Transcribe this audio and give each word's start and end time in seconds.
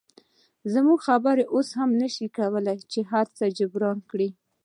زموږ 0.73 0.99
خبرې 1.07 1.43
اوس 1.55 1.69
نشي 2.01 2.27
کولی 2.37 2.77
چې 2.91 2.99
هرڅه 3.11 3.43
جبران 3.57 3.97
کړي 4.09 4.29